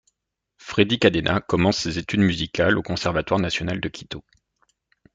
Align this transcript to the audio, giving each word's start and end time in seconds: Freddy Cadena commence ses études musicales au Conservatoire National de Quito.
Freddy 0.57 0.97
Cadena 0.97 1.41
commence 1.41 1.77
ses 1.77 1.99
études 1.99 2.21
musicales 2.21 2.75
au 2.79 2.81
Conservatoire 2.81 3.39
National 3.39 3.79
de 3.79 3.87
Quito. 3.87 4.23